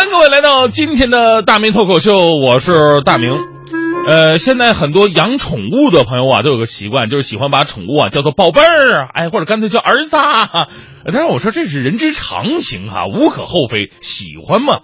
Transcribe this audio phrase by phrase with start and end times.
[0.00, 3.38] 欢迎各位来到今天的大明脱口秀，我是大明。
[4.08, 10.68] 呃，现在很多养宠物的朋友啊，都有个习惯，就是喜欢把宠物啊叫做宝贝儿，哎，或者干脆叫儿子啊。
[11.04, 14.78] 但是，我说这是人之常情哈，无可厚非，喜欢嘛。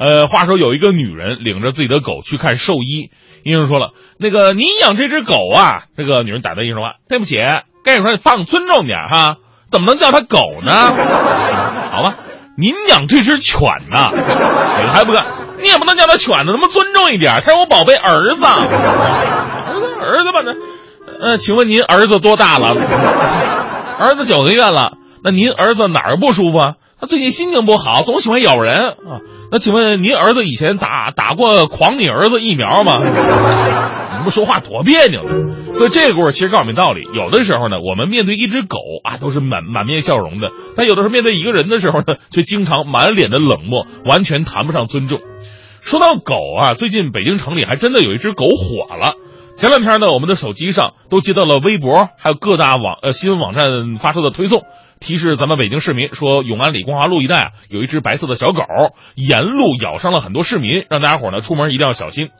[0.00, 3.12] 呃，话说有一个女人领着自己的狗去看兽医，
[3.44, 7.40] 医生说了，那个您养这只狗啊，这个女人打断医生话，对不起，
[7.84, 9.36] 跟你说放尊重点哈，
[9.70, 10.72] 怎么能叫它狗呢？
[11.92, 12.16] 好吧。
[12.56, 13.60] 您养这只犬
[13.90, 14.10] 呐，
[14.82, 15.26] 你还不干？
[15.60, 17.42] 你也不能叫它犬子，能不能尊重一点？
[17.44, 20.42] 它是我宝贝儿子，儿子儿子吧？
[20.44, 22.74] 那，呃，请问您儿子多大了？
[23.98, 24.92] 儿子九个月了。
[25.22, 26.74] 那您儿子哪儿不舒服啊？
[27.00, 29.20] 他最近心情不好，总喜欢咬人啊。
[29.50, 33.00] 那请问您儿子以前打打过狂你儿子疫苗吗？
[34.26, 45.20] 不说话多别扭呢，所以这个故事其实告诉我们道理：有的时候呢，我们面对一只狗啊，都是满满面笑容的；但有的时候面对一个人的时候呢，却经常满脸的冷漠，完全谈不上尊重。
[45.80, 49.14] 说到狗啊，最近北京城里还真的有一只狗火了。
[49.56, 54.64] 前两天呢，我们的手机上都接到了微博还有各大网呃新闻网站发出的推送，
[54.98, 58.60] 提示咱们北京市民说，永安里光华路一带啊，有一只白色的小狗
[59.14, 62.30] 沿路咬伤了很多市民，让大家伙呢出门一定要小心。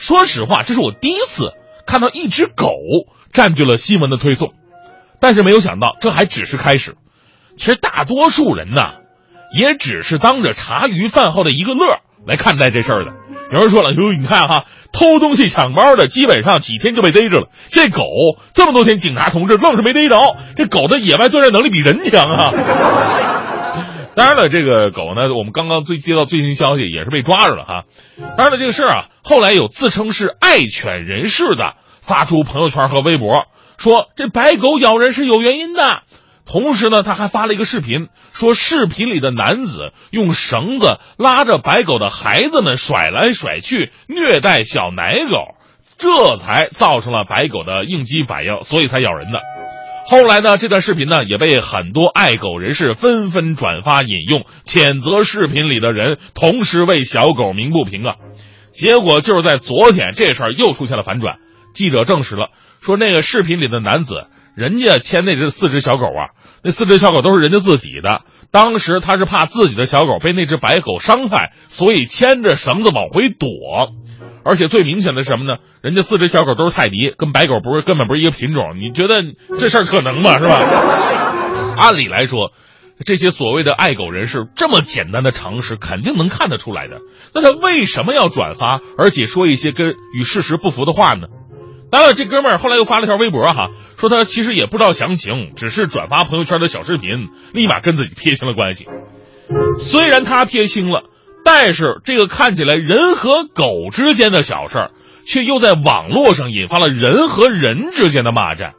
[0.00, 1.52] 说实话，这是我第一次
[1.86, 2.70] 看到一只狗
[3.34, 4.54] 占据了新闻的推送，
[5.20, 6.96] 但是没有想到这还只是开始。
[7.58, 8.92] 其实大多数人呢，
[9.54, 13.12] 也只是当着茶余饭后的一个乐来看待这事儿的。
[13.52, 18.02] 有人说了，哟，你看哈，偷东西抢包的基本上几天就被逮着了，这狗
[18.54, 22.52] 这么多天警察同志愣是没逮着，这狗的野外作战能力比人强啊！
[24.16, 27.84] 当然了，这个狗呢，我们刚刚最接到最新消息，也是被抓着了哈。
[28.36, 33.44] 当然了，这个事儿啊，后来有自称是爱犬人士的发出朋友圈和微博，
[33.78, 36.02] 说这白狗咬人是有原因的。
[36.44, 45.54] 同时呢，他还发了一个视频，说视频里的男子用绳子拉着白狗的孩子们甩来甩去，虐待小奶狗，
[45.98, 49.40] 这才造成了白狗的应激反应，所以才咬人的。
[50.10, 58.16] 后来呢，这段视频呢也被很多爱狗人士纷纷转发引用，谴责视频里的人同时为小狗鸣不平啊。
[58.72, 61.36] 结果就是在昨天，这事儿又出现了反转。
[61.74, 62.48] 记者证实了，
[62.80, 64.26] 说那个视频里的男子，
[64.56, 66.34] 人家牵那只四只小狗啊，
[66.64, 68.22] 那四只小狗都是人家自己的。
[68.50, 73.48] 当时他是怕自己的小狗被那只白狗伤害，所以牵着绳子往回躲。
[74.44, 75.58] 而且最明显的是什么呢？
[75.82, 78.76] 人家四只小狗都是泰迪，跟白狗不是根本不是一个品种。
[78.78, 79.22] 你觉得
[79.58, 80.38] 这事儿可能吗？
[80.38, 80.58] 是吧？
[81.76, 82.52] 按理来说，
[83.04, 87.00] 这些所谓的爱狗人士这么简单的常识肯定能看得出来的。
[87.34, 91.26] 那他为什么要转发，而且说一些跟与事实不符的话呢？
[91.90, 93.68] 当然，这哥们儿后来又发了条微博哈，
[93.98, 98.86] 说他其实也不知道详情，只是转发朋友圈的小视频，立马跟自己撇清了关系。
[99.78, 101.04] 虽然他撇清了。
[101.52, 104.90] 但是这个看起来人和狗之间的小事儿，
[105.26, 108.74] 却又在网络上引发了人和人之间的骂战。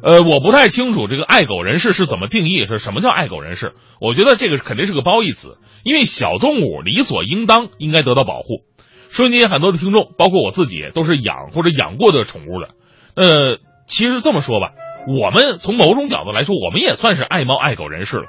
[0.00, 3.72] 呃，我不太清楚这个爱狗人士是怎么定义，是什么叫爱狗人士？
[4.00, 8.62] 我觉得这个肯定是个褒义词，因为小动物理所应当应该得到保护。
[9.10, 12.68] 收音机很多的听众，包括我自己，都是养或者养过的宠物的。
[13.16, 13.58] 呃，
[13.88, 14.70] 其实这么说吧，
[15.08, 18.26] 我们从某种角度来说，我们也算是爱猫爱狗人士了。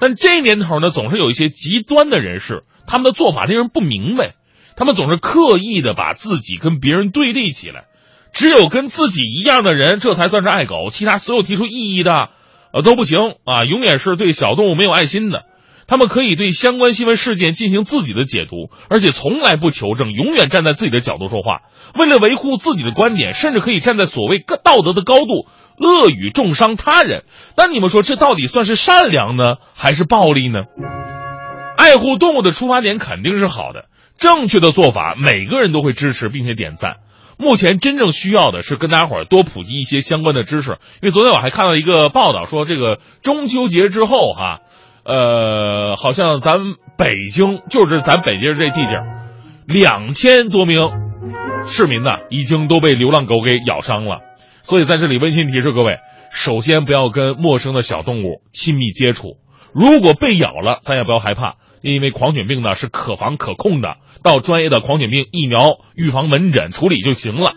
[0.00, 4.34] 但这年头呢，总是有一些极端的人士，他们的做法令人不明白。
[4.76, 7.86] 他们总是刻意的把自己跟别人对立起来，
[8.34, 10.90] 只有跟自己一样的人，这才算是爱狗。
[10.90, 12.28] 其他所有提出异议的，
[12.74, 15.44] 呃，都不行啊，永远是对小动物没有爱心的。
[15.86, 21.62] 他们可以对相关新闻事件进行自己的解读，而且从来不求证，永远站在自己的角度说话。
[21.98, 25.46] 为了维护自己的观点，甚至可以站在所谓道德的高度。
[25.78, 30.60] 恶语重伤他人，那你们说这到底算是善良呢，还是暴力呢？
[31.76, 33.84] 爱护动物的出发点肯定是好的，
[34.18, 36.94] 正确的做法每个人都会支持并且点赞。
[37.36, 44.60] 目前真正需要的是跟大家伙儿多普及一些相关的知识，因为昨天我还看到一个报道说，这个中秋节之后哈，
[45.06, 46.58] 呃，好像咱
[46.98, 48.98] 北京就是咱北京这地界
[49.66, 50.80] 两千多名
[51.64, 54.20] 市民呢已经都被流浪狗给咬伤了。
[54.62, 55.98] 所以在这里温馨提示各位：
[56.32, 59.36] 首先不要跟陌生的小动物亲密接触。
[59.72, 67.52] 如果被咬了，咱也不要害怕，因为狂犬病呢是可防可控的，到专业的狂犬病疫苗预防门诊处理就行了。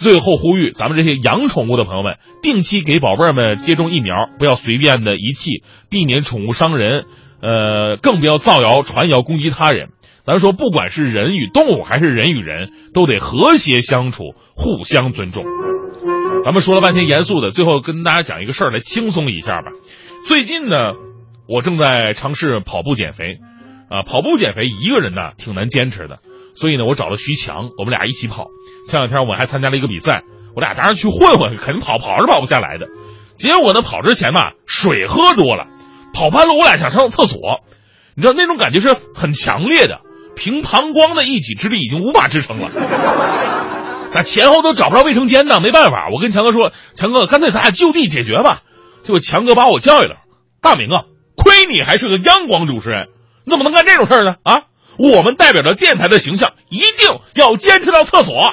[0.00, 7.04] 最后呼吁咱们这些养宠物的朋友们，定期给宝贝儿们接种疫苗，不要随便的遗弃，避免宠物伤人。
[7.42, 9.90] 呃，更不要造谣传谣攻击他人。
[10.22, 15.44] 咱说，不管是人与动物还是人与人，都得和谐相处，互相尊重。
[16.44, 19.70] 咱们说了半天严肃的，最后跟大家讲一个事儿来轻松一下吧。
[20.26, 20.76] 最近呢，
[21.48, 23.38] 我正在尝试跑步减肥，
[23.88, 26.18] 啊，跑步减肥一个人呢挺难坚持的，
[26.54, 28.48] 所以呢，我找了徐强，我们俩一起跑。
[28.88, 30.22] 前两天我还参加了一个比赛，
[30.54, 32.88] 我俩当然去混混，肯定跑跑是跑不下来的。
[33.36, 35.66] 结果呢，跑之前吧，水喝多了，
[36.12, 37.60] 跑半路我俩想上厕所，
[38.14, 40.00] 你知道那种感觉是很强烈的，
[40.36, 42.68] 凭膀胱的一己之力已经无法支撑了。
[44.12, 48.62] 那前后都找不着卫生间呢，没办法，我跟强哥说，强哥，干脆咱俩就地解决吧。
[49.04, 50.16] 结果强哥把我教育了，
[50.60, 51.04] 大明啊，
[51.36, 53.08] 亏你还是个央广主持人，
[53.46, 54.34] 你怎么能干这种事呢？
[54.42, 54.62] 啊，
[55.00, 58.52] 我们代表着电台的形象，一定要坚持到厕所。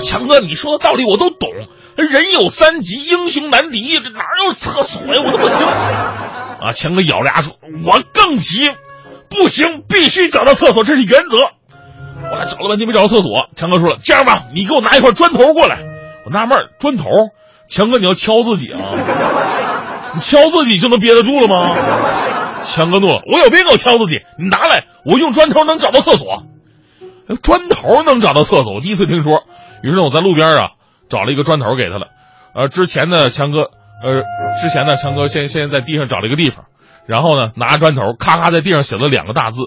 [0.00, 1.50] 强哥，你说的道理我都懂，
[1.96, 5.22] 人有三急，英雄难敌，这哪有厕所呀？
[5.24, 5.66] 我都不行。
[5.66, 8.72] 啊，强哥咬着牙说，我更急，
[9.28, 11.36] 不行，必须找到厕所，这是原则。
[11.38, 15.80] 我俩找了半天没找到厕所，强哥说了，这样吧，你给我拿一块砖头过来。
[16.24, 17.04] 我纳闷，砖头，
[17.68, 18.80] 强哥你要敲自己啊？
[20.14, 21.76] 你敲自己就能憋得住了吗？
[22.62, 26.44] 强哥怒了，我有病，我敲自己，你拿来，我用砖头能找到厕所。
[27.42, 29.42] 砖头能找到厕所，我第一次听说。
[29.82, 30.70] 于是，我在路边啊
[31.08, 32.06] 找了一个砖头给他了。
[32.54, 34.22] 呃，之前呢，强哥，呃，
[34.62, 36.66] 之前呢，强哥先先在地上找了一个地方，
[37.06, 39.62] 然后呢，拿砖头咔咔在地上写了两个大字，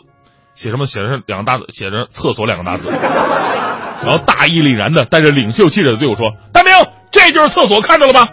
[0.55, 0.85] 写什么？
[0.85, 2.91] 写着两个大字，写着“厕所”两个大字。
[2.91, 6.71] 然后大义凛然的带着领袖气质的对我说：“大明，
[7.11, 8.29] 这就是厕所，看到了吧？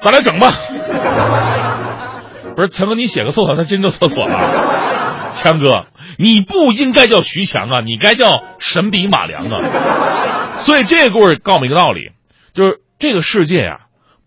[0.00, 0.54] 咱来整吧。”
[2.54, 5.30] 不是强哥，你写个厕所，他真就厕所了。
[5.32, 5.86] 强哥，
[6.16, 9.60] 你不应该叫徐强啊，你该叫神笔马良啊。
[10.60, 12.10] 所以这个故事告诉我们一个道理，
[12.54, 13.76] 就是这个世界啊，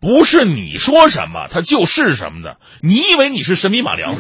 [0.02, 2.58] 不是你说什么它就是什么的。
[2.82, 4.20] 你以为你是神笔马良吗？